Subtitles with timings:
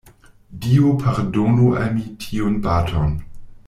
[0.63, 3.17] Dio pardonu al mi tiun baton!